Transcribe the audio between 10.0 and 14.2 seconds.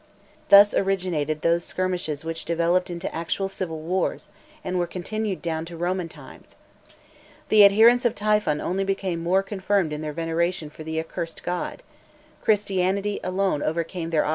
their veneration for the accursed god; Christianity alone overcame their obstinate fidelity to